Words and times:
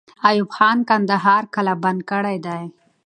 ایوب 0.29 0.49
خان 0.55 0.77
کندهار 0.89 1.43
قلابند 1.53 1.99
کړی 2.09 2.37
دی. 2.45 2.63